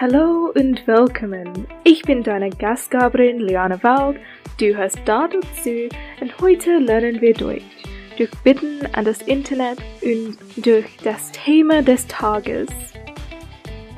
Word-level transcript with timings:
Hallo 0.00 0.50
und 0.56 0.84
willkommen. 0.88 1.68
Ich 1.84 2.02
bin 2.02 2.24
deine 2.24 2.50
Gastgeberin 2.50 3.38
Liane 3.38 3.80
Wald. 3.84 4.18
Du 4.58 4.74
hörst 4.76 4.98
da 5.04 5.28
dazu 5.28 5.88
und 6.20 6.40
heute 6.40 6.78
lernen 6.78 7.20
wir 7.20 7.32
Deutsch. 7.32 7.62
Durch 8.18 8.30
Bitten 8.42 8.80
an 8.92 9.04
das 9.04 9.22
Internet 9.22 9.78
und 10.02 10.36
durch 10.56 10.86
das 11.04 11.30
Thema 11.30 11.80
des 11.80 12.08
Tages. 12.08 12.68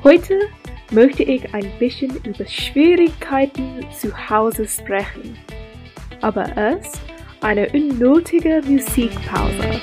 Heute 0.03 0.39
möchte 0.91 1.23
ich 1.23 1.51
ein 1.55 1.71
bisschen 1.79 2.15
über 2.23 2.45
Schwierigkeiten 2.45 3.83
zu 3.91 4.11
Hause 4.29 4.67
sprechen. 4.67 5.35
Aber 6.21 6.45
erst 6.55 7.01
eine 7.41 7.69
unnötige 7.69 8.61
Musikpause. 8.67 9.81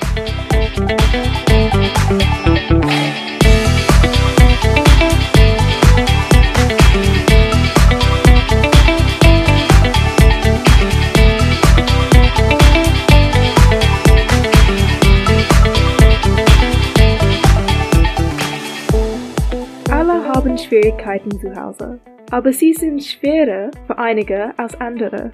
Schwierigkeiten 20.85 21.31
zu 21.39 21.55
Hause, 21.55 21.99
aber 22.29 22.53
sie 22.53 22.71
sind 22.71 23.03
schwerer 23.03 23.71
für 23.87 23.97
einige 23.97 24.53
als 24.59 24.79
andere. 24.79 25.31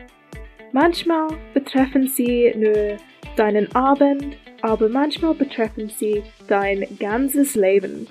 Manchmal 0.72 1.28
betreffen 1.54 2.08
sie 2.08 2.54
nur 2.56 2.96
deinen 3.36 3.70
Abend, 3.76 4.38
aber 4.62 4.88
manchmal 4.88 5.34
betreffen 5.34 5.90
sie 5.90 6.24
dein 6.48 6.88
ganzes 7.00 7.56
Leben. 7.56 8.08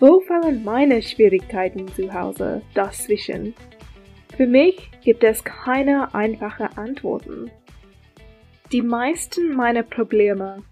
Wo 0.00 0.18
fallen 0.18 0.64
meine 0.64 1.00
Schwierigkeiten 1.00 1.86
zu 1.94 2.12
Hause 2.12 2.60
dazwischen? 2.74 3.54
Für 4.36 4.48
mich 4.48 4.90
gibt 5.04 5.22
es 5.22 5.44
keine 5.44 6.12
einfachen 6.12 6.76
Antworten. 6.76 7.52
Die 8.72 8.82
meisten 8.82 9.54
meiner 9.54 9.84
Probleme 9.84 10.64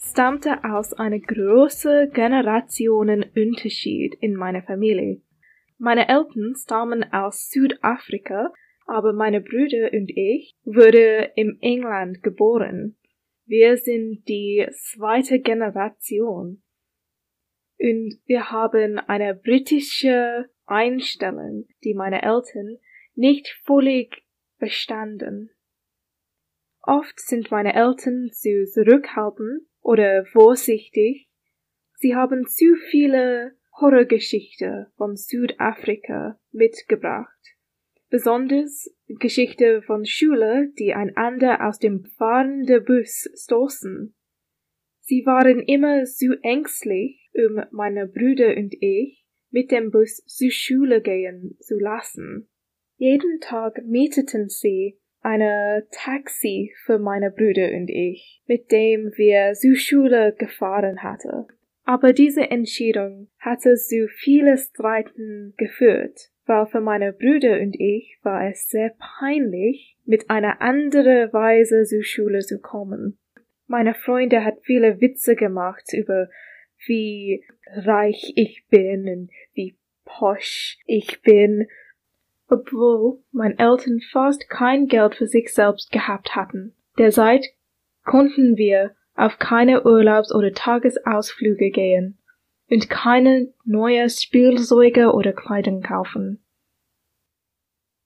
stammte 0.00 0.58
aus 0.64 0.92
einem 0.92 1.22
großen 1.22 2.10
Generationenunterschied 2.12 4.16
in 4.20 4.34
meiner 4.34 4.62
Familie. 4.62 5.20
Meine 5.84 6.08
Eltern 6.08 6.54
stammen 6.54 7.12
aus 7.12 7.50
Südafrika, 7.50 8.52
aber 8.86 9.12
meine 9.12 9.40
Brüder 9.40 9.90
und 9.92 10.12
ich 10.14 10.54
wurden 10.62 11.32
im 11.34 11.58
England 11.60 12.22
geboren. 12.22 12.96
Wir 13.46 13.76
sind 13.76 14.22
die 14.28 14.64
zweite 14.70 15.40
Generation. 15.40 16.62
Und 17.80 18.16
wir 18.26 18.52
haben 18.52 19.00
eine 19.00 19.34
britische 19.34 20.48
Einstellung, 20.66 21.66
die 21.82 21.94
meine 21.94 22.22
Eltern 22.22 22.78
nicht 23.16 23.48
völlig 23.64 24.22
verstanden. 24.58 25.50
Oft 26.82 27.18
sind 27.18 27.50
meine 27.50 27.74
Eltern 27.74 28.30
zu 28.30 28.66
zurückhaltend 28.66 29.62
oder 29.80 30.26
vorsichtig. 30.26 31.28
Sie 31.96 32.14
haben 32.14 32.46
zu 32.46 32.76
viele 32.88 33.56
Horrorgeschichten 33.80 34.86
von 34.96 35.16
Südafrika 35.16 36.38
mitgebracht. 36.52 37.28
Besonders 38.10 38.94
Geschichte 39.08 39.82
von 39.82 40.04
Schüler, 40.04 40.66
die 40.78 40.92
einander 40.92 41.66
aus 41.66 41.78
dem 41.78 42.04
fahrenden 42.04 42.84
Bus 42.84 43.28
stoßen. 43.34 44.14
Sie 45.00 45.24
waren 45.24 45.60
immer 45.60 46.04
zu 46.04 46.38
ängstlich, 46.42 47.30
um 47.34 47.62
meine 47.70 48.06
Brüder 48.06 48.56
und 48.56 48.74
ich 48.80 49.26
mit 49.50 49.70
dem 49.70 49.90
Bus 49.90 50.24
zur 50.26 50.50
Schule 50.50 51.00
gehen 51.00 51.56
zu 51.60 51.78
lassen. 51.78 52.48
Jeden 52.96 53.40
Tag 53.40 53.84
mieteten 53.84 54.48
sie 54.48 54.98
eine 55.20 55.86
Taxi 55.90 56.72
für 56.84 56.98
meine 56.98 57.30
Brüder 57.30 57.72
und 57.72 57.88
ich, 57.90 58.42
mit 58.46 58.70
dem 58.70 59.12
wir 59.16 59.54
zur 59.54 59.76
Schule 59.76 60.34
gefahren 60.38 61.02
hatten. 61.02 61.46
Aber 61.84 62.12
diese 62.12 62.50
Entscheidung 62.50 63.28
hatte 63.38 63.74
zu 63.74 64.08
viele 64.08 64.56
Streiten 64.56 65.54
geführt, 65.56 66.30
weil 66.46 66.66
für 66.66 66.80
meine 66.80 67.12
Brüder 67.12 67.60
und 67.60 67.74
ich 67.78 68.18
war 68.22 68.48
es 68.48 68.68
sehr 68.68 68.94
peinlich, 69.18 69.96
mit 70.04 70.30
einer 70.30 70.60
anderen 70.60 71.32
Weise 71.32 71.84
zur 71.84 72.04
Schule 72.04 72.40
zu 72.40 72.60
kommen. 72.60 73.18
Meine 73.66 73.94
Freunde 73.94 74.44
hat 74.44 74.58
viele 74.62 75.00
Witze 75.00 75.34
gemacht 75.34 75.92
über 75.92 76.28
wie 76.86 77.44
reich 77.66 78.32
ich 78.36 78.66
bin 78.68 79.08
und 79.08 79.30
wie 79.54 79.76
posch 80.04 80.78
ich 80.86 81.22
bin 81.22 81.68
obwohl 82.52 83.22
meine 83.32 83.58
Eltern 83.58 84.00
fast 84.10 84.48
kein 84.50 84.86
Geld 84.86 85.14
für 85.14 85.26
sich 85.26 85.52
selbst 85.52 85.90
gehabt 85.90 86.36
hatten. 86.36 86.74
Derzeit 86.98 87.46
konnten 88.04 88.56
wir 88.56 88.94
auf 89.22 89.38
keine 89.38 89.84
Urlaubs- 89.84 90.34
oder 90.34 90.52
Tagesausflüge 90.52 91.70
gehen 91.70 92.18
und 92.68 92.90
keine 92.90 93.54
neue 93.64 94.10
Spielzeuge 94.10 95.12
oder 95.12 95.32
Kleidung 95.32 95.80
kaufen. 95.80 96.44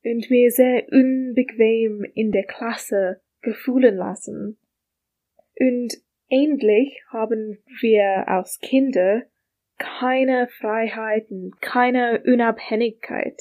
Und 0.05 0.29
mir 0.29 0.51
sehr 0.51 0.87
unbequem 0.93 2.05
in 2.15 2.33
der 2.33 2.45
Klasse 2.45 3.23
gefühlen 3.41 3.97
lassen. 3.97 4.59
Und 5.59 5.95
endlich 6.29 7.01
haben 7.09 7.65
wir 7.81 8.29
als 8.29 8.59
Kinder 8.59 9.23
keine 9.79 10.49
Freiheit 10.49 11.31
und 11.31 11.61
keine 11.63 12.23
Unabhängigkeit. 12.27 13.41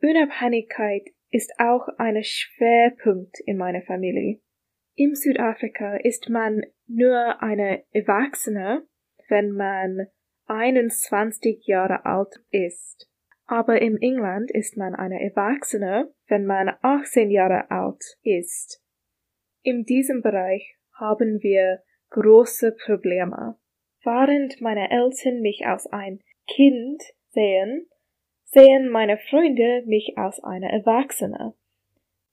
Unabhängigkeit 0.00 1.08
ist 1.30 1.52
auch 1.58 1.88
ein 1.98 2.22
Schwerpunkt 2.22 3.40
in 3.46 3.56
meiner 3.56 3.82
Familie. 3.82 4.40
Im 4.94 5.14
Südafrika 5.14 5.96
ist 5.96 6.28
man 6.28 6.62
nur 6.86 7.42
eine 7.42 7.84
Erwachsene, 7.92 8.86
wenn 9.28 9.52
man 9.52 10.08
21 10.46 11.66
Jahre 11.66 12.04
alt 12.04 12.34
ist. 12.50 13.08
Aber 13.46 13.80
im 13.80 13.96
England 14.00 14.50
ist 14.50 14.76
man 14.76 14.94
eine 14.94 15.22
Erwachsene, 15.22 16.12
wenn 16.28 16.44
man 16.44 16.74
18 16.82 17.30
Jahre 17.30 17.70
alt 17.70 18.18
ist. 18.22 18.82
In 19.62 19.84
diesem 19.84 20.22
Bereich 20.22 20.76
haben 20.98 21.42
wir 21.42 21.82
große 22.10 22.72
Probleme. 22.72 23.56
Während 24.04 24.60
meine 24.60 24.90
Eltern 24.90 25.40
mich 25.40 25.66
als 25.66 25.86
ein 25.86 26.20
Kind 26.46 27.02
sehen, 27.30 27.88
sehen 28.44 28.88
meine 28.90 29.16
Freunde 29.16 29.82
mich 29.86 30.14
als 30.16 30.42
eine 30.42 30.70
Erwachsene. 30.70 31.54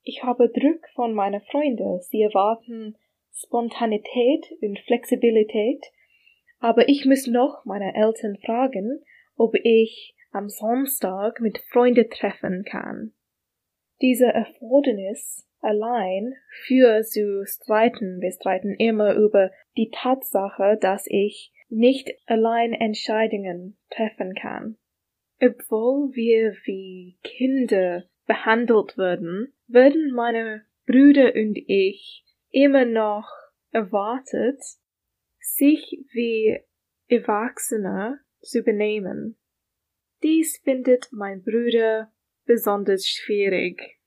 Ich 0.02 0.22
habe 0.22 0.48
Druck 0.48 0.88
von 0.94 1.14
meinen 1.14 1.40
Freunden. 1.42 2.00
Sie 2.00 2.22
erwarten 2.22 2.96
Spontanität 3.32 4.46
und 4.60 4.78
Flexibilität, 4.80 5.84
aber 6.58 6.88
ich 6.88 7.04
muss 7.04 7.26
noch 7.26 7.64
meine 7.64 7.94
Eltern 7.94 8.36
fragen, 8.44 9.02
ob 9.36 9.54
ich 9.54 10.14
am 10.32 10.48
Samstag 10.48 11.40
mit 11.40 11.58
Freunden 11.72 12.08
treffen 12.10 12.64
kann. 12.64 13.12
Diese 14.00 14.26
Erfordernis 14.26 15.46
allein 15.60 16.34
für 16.66 17.02
zu 17.02 17.44
streiten, 17.46 18.20
wir 18.20 18.32
streiten 18.32 18.74
immer 18.74 19.14
über 19.14 19.50
die 19.76 19.90
Tatsache, 19.90 20.78
dass 20.80 21.06
ich 21.06 21.52
nicht 21.68 22.10
allein 22.26 22.72
Entscheidungen 22.72 23.78
treffen 23.90 24.34
kann. 24.34 24.76
Obwohl 25.40 26.14
wir 26.14 26.54
wie 26.64 27.18
Kinder 27.22 28.04
behandelt 28.30 28.96
würden, 28.96 29.52
würden 29.66 30.12
meine 30.12 30.64
Brüder 30.86 31.34
und 31.34 31.58
ich 31.66 32.24
immer 32.50 32.84
noch 32.84 33.28
erwartet, 33.72 34.62
sich 35.40 36.06
wie 36.12 36.60
Erwachsene 37.08 38.20
zu 38.40 38.62
benehmen. 38.62 39.36
Dies 40.22 40.58
findet 40.62 41.08
mein 41.10 41.42
Bruder 41.42 42.12
besonders 42.44 43.08
schwierig. 43.08 43.98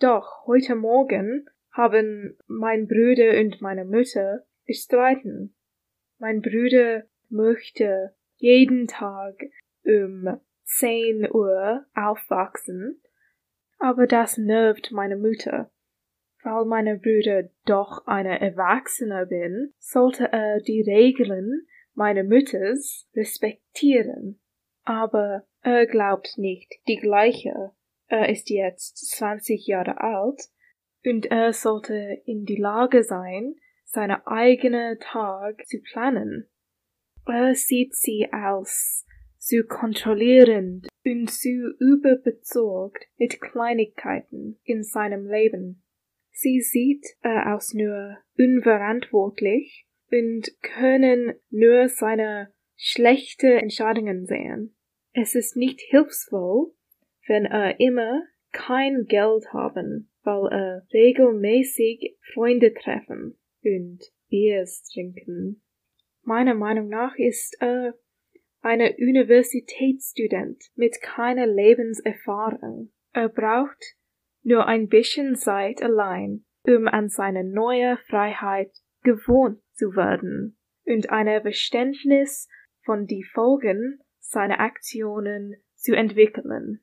Doch 0.00 0.46
heute 0.46 0.74
Morgen 0.74 1.44
haben 1.70 2.38
mein 2.46 2.88
Bruder 2.88 3.38
und 3.38 3.60
meine 3.60 3.84
Mutter 3.84 4.46
gestritten. 4.64 5.54
Mein 6.16 6.40
Bruder 6.40 7.04
möchte 7.28 8.14
jeden 8.36 8.86
Tag 8.86 9.34
um 9.84 10.40
10 10.64 11.30
Uhr 11.30 11.84
aufwachsen, 11.94 13.02
aber 13.78 14.06
das 14.06 14.38
nervt 14.38 14.92
meine 14.92 15.16
Mutter. 15.16 15.70
Weil 16.42 16.64
meine 16.64 16.98
Brüder 16.98 17.48
doch 17.64 18.06
eine 18.06 18.40
Erwachsene 18.40 19.26
bin, 19.26 19.74
sollte 19.78 20.32
er 20.32 20.60
die 20.60 20.82
Regeln 20.82 21.66
meiner 21.94 22.22
Mutters 22.22 23.08
respektieren. 23.16 24.40
Aber 24.84 25.46
er 25.62 25.86
glaubt 25.86 26.38
nicht 26.38 26.72
die 26.86 26.96
gleiche. 26.96 27.72
Er 28.06 28.28
ist 28.28 28.50
jetzt 28.50 29.10
20 29.16 29.66
Jahre 29.66 30.00
alt 30.00 30.40
und 31.04 31.26
er 31.26 31.52
sollte 31.52 32.22
in 32.24 32.44
die 32.44 32.60
Lage 32.60 33.02
sein, 33.02 33.56
seine 33.84 34.26
eigene 34.26 34.98
Tag 35.00 35.66
zu 35.66 35.78
planen. 35.80 36.48
Er 37.26 37.54
sieht 37.54 37.94
sie 37.94 38.28
als 38.30 39.04
zu 39.38 39.64
kontrollierend 39.64 40.86
und 41.06 41.30
zu 41.30 41.74
überbesorgt 41.78 43.06
mit 43.16 43.40
Kleinigkeiten 43.40 44.58
in 44.64 44.82
seinem 44.82 45.26
Leben. 45.26 45.84
Sie 46.32 46.60
sieht 46.60 47.06
er 47.22 47.54
aus 47.54 47.72
nur 47.72 48.18
unverantwortlich 48.36 49.86
und 50.10 50.50
können 50.60 51.34
nur 51.50 51.88
seine 51.88 52.52
schlechte 52.74 53.54
Entscheidungen 53.54 54.26
sehen. 54.26 54.76
Es 55.12 55.34
ist 55.34 55.56
nicht 55.56 55.80
hilfsvoll, 55.80 56.72
wenn 57.26 57.46
er 57.46 57.80
immer 57.80 58.22
kein 58.52 59.04
Geld 59.06 59.52
haben, 59.52 60.10
weil 60.24 60.52
er 60.52 60.86
regelmäßig 60.92 62.16
Freunde 62.34 62.74
treffen 62.74 63.38
und 63.64 64.00
Biers 64.28 64.82
trinken. 64.92 65.62
Meiner 66.22 66.54
Meinung 66.54 66.88
nach 66.88 67.16
ist 67.16 67.56
er 67.60 67.94
eine 68.62 68.96
Universitätsstudent 68.98 70.62
mit 70.74 71.00
keiner 71.00 71.46
Lebenserfahrung. 71.46 72.92
Er 73.12 73.28
braucht 73.28 73.96
nur 74.42 74.66
ein 74.66 74.88
bisschen 74.88 75.36
Zeit 75.36 75.82
allein, 75.82 76.44
um 76.66 76.88
an 76.88 77.08
seine 77.08 77.44
neue 77.44 77.96
Freiheit 78.08 78.72
gewohnt 79.02 79.60
zu 79.72 79.94
werden 79.96 80.58
und 80.84 81.10
ein 81.10 81.42
Verständnis 81.42 82.48
von 82.84 83.06
die 83.06 83.24
Folgen 83.24 84.00
seiner 84.18 84.60
Aktionen 84.60 85.56
zu 85.74 85.94
entwickeln. 85.94 86.80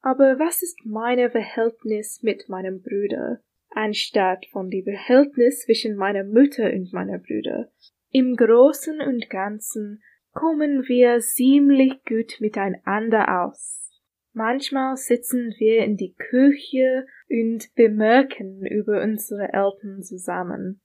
Aber 0.00 0.38
was 0.38 0.62
ist 0.62 0.84
meine 0.84 1.30
Verhältnis 1.30 2.22
mit 2.22 2.48
meinem 2.48 2.82
Bruder, 2.82 3.40
anstatt 3.70 4.46
von 4.46 4.68
die 4.68 4.82
Verhältnis 4.82 5.60
zwischen 5.60 5.96
meiner 5.96 6.24
Mutter 6.24 6.72
und 6.72 6.92
meiner 6.92 7.18
Brüder? 7.18 7.70
Im 8.10 8.36
Großen 8.36 9.00
und 9.00 9.30
Ganzen 9.30 10.02
kommen 10.32 10.88
wir 10.88 11.20
ziemlich 11.20 12.02
gut 12.04 12.40
miteinander 12.40 13.44
aus. 13.44 13.90
Manchmal 14.32 14.96
sitzen 14.96 15.54
wir 15.58 15.84
in 15.84 15.98
die 15.98 16.14
Küche 16.14 17.06
und 17.28 17.74
bemerken 17.74 18.64
über 18.66 19.02
unsere 19.02 19.52
Eltern 19.52 20.02
zusammen. 20.02 20.80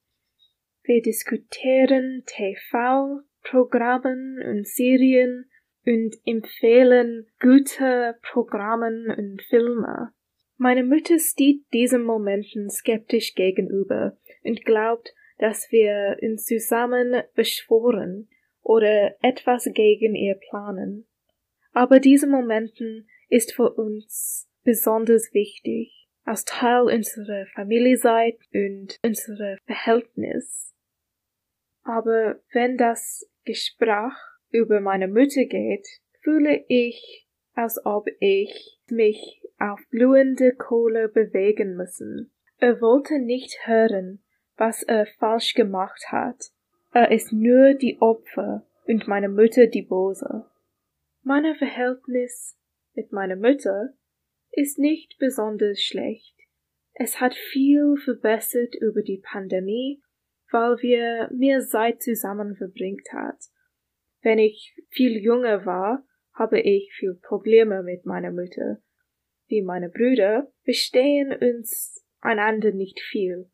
Wir 0.84 1.02
diskutieren 1.02 2.24
TV-Programmen 2.26 4.44
und 4.46 4.68
Serien 4.68 5.50
und 5.86 6.18
empfehlen 6.26 7.28
gute 7.40 8.18
Programme 8.22 9.16
und 9.18 9.42
Filme. 9.44 10.12
Meine 10.58 10.84
Mutter 10.84 11.20
steht 11.20 11.62
diesen 11.72 12.04
Momenten 12.04 12.70
skeptisch 12.70 13.34
gegenüber 13.36 14.18
und 14.44 14.66
glaubt, 14.66 15.14
dass 15.38 15.72
wir 15.72 16.18
uns 16.22 16.44
zusammen 16.46 17.24
beschworen 17.36 18.28
oder 18.68 19.16
etwas 19.22 19.69
gegen 19.74 20.14
ihr 20.14 20.36
planen. 20.36 21.08
Aber 21.72 22.02
diese 22.02 22.28
Momenten 22.28 23.08
ist 23.30 23.54
für 23.54 23.72
uns 23.74 24.50
besonders 24.64 25.34
wichtig, 25.34 26.10
als 26.25 26.44
Teil 26.44 26.81
unserer 26.81 27.46
Familie 27.56 27.96
seid 27.96 28.38
und 28.54 29.00
unserer 29.04 29.58
Verhältnis. 29.66 30.75
Aber 31.84 32.42
wenn 32.52 32.75
das 32.75 33.30
Gespräch 33.46 34.12
über 34.50 34.81
meine 34.81 35.08
Mutter 35.08 35.46
geht, 35.46 35.88
fühle 36.22 36.66
ich, 36.68 37.25
als 37.54 37.80
ob 37.86 38.08
ich 38.19 38.81
mich 38.90 39.42
auf 39.60 39.80
glühende 39.92 40.54
Kohle 40.54 41.08
bewegen 41.08 41.78
müssen. 41.78 42.34
Er 42.58 42.81
wollte 42.81 43.19
nicht 43.19 43.66
hören, 43.66 44.22
was 44.58 44.84
er 44.84 45.06
falsch 45.19 45.54
gemacht 45.54 46.08
hat, 46.12 46.52
er 46.92 47.12
ist 47.12 47.31
nur 47.31 47.74
die 47.74 48.00
Opfer 48.00 48.66
und 48.86 49.07
meine 49.07 49.30
Mutter 49.30 49.68
die 49.68 49.81
Bose. 49.81 50.45
Mein 51.24 51.56
Verhältnis 51.56 52.57
mit 52.94 53.12
meiner 53.12 53.36
Mutter 53.36 53.94
ist 54.51 54.80
nicht 54.80 55.18
besonders 55.19 55.81
schlecht. 55.81 56.36
Es 56.94 57.19
hat 57.19 57.36
viel 57.36 57.95
verbessert 57.98 58.74
über 58.80 59.01
die 59.01 59.22
Pandemie, 59.24 60.01
weil 60.51 60.78
wir 60.81 61.30
mehr 61.31 61.60
Zeit 61.62 62.01
zusammen 62.01 62.56
verbringt 62.56 63.07
hat. 63.13 63.38
Wenn 64.22 64.40
ich 64.40 64.75
viel 64.90 65.18
jünger 65.18 65.66
war, 65.66 66.06
habe 66.33 66.60
ich 66.60 66.92
viel 66.94 67.16
Probleme 67.16 67.83
mit 67.83 68.06
meiner 68.06 68.31
Mutter. 68.31 68.81
Wie 69.48 69.62
meine 69.62 69.90
Brüder 69.90 70.51
verstehen 70.63 71.33
uns 71.33 72.04
einander 72.19 72.72
nicht 72.72 73.00
viel. 73.00 73.50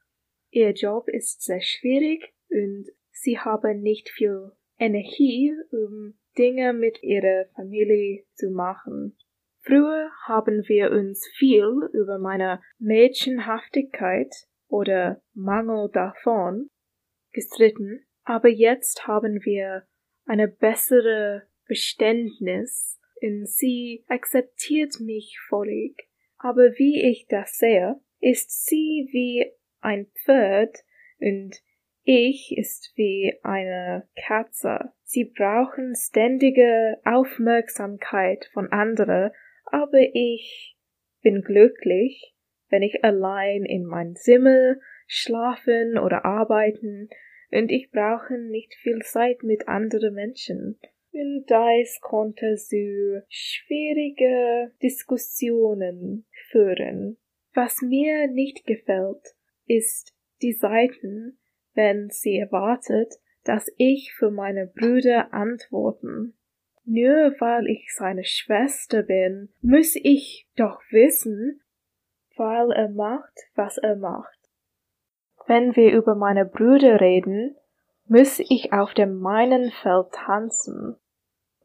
Ihr 0.49 0.71
Job 0.71 1.07
ist 1.09 1.41
sehr 1.41 1.61
schwierig 1.61 2.33
und 2.49 2.87
Sie 3.23 3.39
haben 3.39 3.79
nicht 3.79 4.09
viel 4.09 4.51
Energie, 4.77 5.53
um 5.71 6.15
Dinge 6.37 6.73
mit 6.73 7.01
ihrer 7.01 7.45
Familie 7.55 8.25
zu 8.33 8.49
machen. 8.49 9.15
Früher 9.61 10.11
haben 10.25 10.67
wir 10.67 10.91
uns 10.91 11.25
viel 11.37 11.89
über 11.93 12.19
meine 12.19 12.61
Mädchenhaftigkeit 12.79 14.35
oder 14.67 15.21
Mangel 15.33 15.89
davon 15.93 16.67
gestritten, 17.31 18.05
aber 18.25 18.49
jetzt 18.49 19.07
haben 19.07 19.39
wir 19.45 19.87
eine 20.25 20.49
bessere 20.49 21.43
Verständnis 21.65 22.99
und 23.21 23.47
sie 23.47 24.03
akzeptiert 24.09 24.99
mich 24.99 25.39
völlig. 25.47 26.09
Aber 26.39 26.73
wie 26.73 27.01
ich 27.09 27.27
das 27.29 27.57
sehe, 27.57 28.01
ist 28.19 28.65
sie 28.65 29.07
wie 29.13 29.49
ein 29.79 30.07
Pferd 30.25 30.79
und 31.19 31.63
ich 32.03 32.55
ist 32.57 32.91
wie 32.95 33.39
eine 33.43 34.07
Katze. 34.27 34.91
Sie 35.03 35.25
brauchen 35.25 35.95
ständige 35.95 36.97
Aufmerksamkeit 37.05 38.49
von 38.53 38.71
anderen, 38.71 39.31
aber 39.65 39.99
ich 40.13 40.77
bin 41.21 41.41
glücklich, 41.41 42.35
wenn 42.69 42.81
ich 42.83 43.03
allein 43.03 43.63
in 43.63 43.85
mein 43.85 44.15
Zimmer 44.15 44.75
schlafen 45.07 45.97
oder 45.97 46.25
arbeiten 46.25 47.09
und 47.51 47.71
ich 47.71 47.91
brauche 47.91 48.37
nicht 48.37 48.73
viel 48.75 48.99
Zeit 49.03 49.43
mit 49.43 49.67
anderen 49.67 50.15
Menschen. 50.15 50.79
Und 51.11 51.45
das 51.47 51.99
konnte 52.01 52.57
so 52.57 53.21
schwierige 53.29 54.71
Diskussionen 54.81 56.25
führen. 56.49 57.17
Was 57.53 57.81
mir 57.81 58.27
nicht 58.27 58.65
gefällt, 58.65 59.35
ist 59.67 60.15
die 60.41 60.53
Seiten, 60.53 61.37
wenn 61.73 62.09
sie 62.09 62.37
erwartet, 62.37 63.13
dass 63.43 63.71
ich 63.77 64.13
für 64.13 64.31
meine 64.31 64.67
Brüder 64.67 65.33
antworten. 65.33 66.33
Nur 66.85 67.33
weil 67.39 67.67
ich 67.67 67.93
seine 67.95 68.25
Schwester 68.25 69.03
bin, 69.03 69.49
muss 69.61 69.95
ich 69.95 70.47
doch 70.55 70.81
wissen, 70.91 71.61
weil 72.35 72.71
er 72.71 72.89
macht, 72.89 73.39
was 73.55 73.77
er 73.77 73.95
macht. 73.95 74.39
Wenn 75.47 75.75
wir 75.75 75.93
über 75.93 76.15
meine 76.15 76.45
Brüder 76.45 76.99
reden, 76.99 77.55
muss 78.05 78.39
ich 78.39 78.73
auf 78.73 78.93
dem 78.93 79.19
meinen 79.19 79.71
Feld 79.71 80.11
tanzen. 80.11 80.95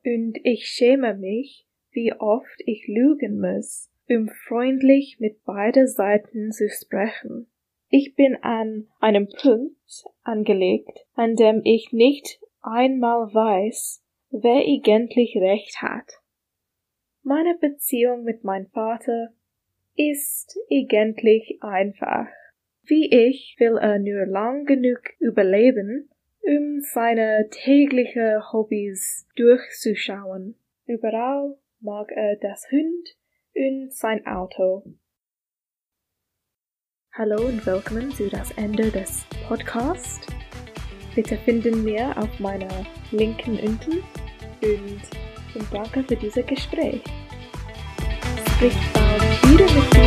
Und 0.05 0.39
ich 0.45 0.67
schäme 0.67 1.15
mich, 1.15 1.67
wie 1.91 2.13
oft 2.13 2.63
ich 2.65 2.87
lügen 2.87 3.41
muss, 3.41 3.91
um 4.09 4.29
freundlich 4.29 5.19
mit 5.21 5.45
beiden 5.45 5.87
Seiten 5.87 6.53
zu 6.53 6.69
sprechen. 6.69 7.49
Ich 7.91 8.15
bin 8.15 8.37
an 8.43 8.87
einem 9.01 9.29
Punkt 9.29 10.05
angelegt, 10.23 11.07
an 11.15 11.37
dem 11.37 11.63
ich 11.65 11.91
nicht 11.93 12.39
einmal 12.61 13.33
weiß, 13.33 14.05
wer 14.31 14.61
eigentlich 14.61 15.37
recht 15.37 15.81
hat. 15.81 16.21
Meine 17.23 17.57
Beziehung 17.59 18.25
mit 18.25 18.45
meinem 18.45 18.67
Vater 18.67 19.31
ist 19.97 20.59
eigentlich 20.71 21.59
einfach. 21.63 22.29
Wie 22.85 23.11
ich 23.11 23.57
will 23.59 23.79
er 23.79 23.99
nur 23.99 24.27
lang 24.27 24.67
genug 24.67 25.01
überleben, 25.19 26.11
um 26.43 26.81
seine 26.81 27.49
tägliche 27.51 28.53
Hobbys 28.53 29.27
durchzuschauen. 29.37 30.57
Überall 30.87 31.57
mag 31.81 32.11
er 32.13 32.37
das 32.37 32.71
Hund 32.71 33.17
und 33.55 33.93
sein 33.93 34.27
Auto. 34.27 34.85
Hallo 37.15 37.47
und 37.47 37.67
willkommen 37.67 38.15
zu 38.15 38.29
das 38.29 38.53
Ende 38.53 38.93
des 38.93 39.25
Podcasts. 39.49 40.21
Bitte 41.17 41.37
finden 41.39 41.85
wir 41.85 42.17
auf 42.17 42.39
meiner 42.39 42.87
linken 43.11 43.59
unten 43.59 44.05
und, 44.63 45.01
und 45.55 45.67
danke 45.73 46.05
für 46.05 46.15
dieses 46.15 46.47
Gespräch. 46.47 47.03
Sprich 48.55 48.77
bald 48.93 49.23
wieder 49.51 49.65
mit 49.75 49.99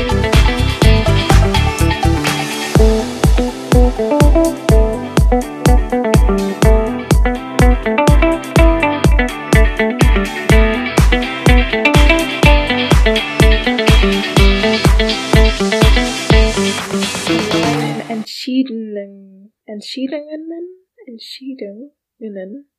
Entscheidungen, 19.91 20.87
Entscheidungen. 21.05 22.69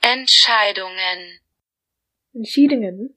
Entscheidungen 0.00 1.40
Entscheidungen 2.34 3.14